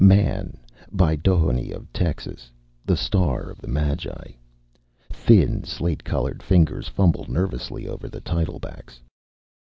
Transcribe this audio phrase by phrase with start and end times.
[0.03, 0.57] "Man"
[0.91, 2.49] by Dohony of Texas,
[2.87, 4.31] "The Star of the Magi."
[5.11, 8.99] Thin slate colored fingers fumble nervously over the title backs.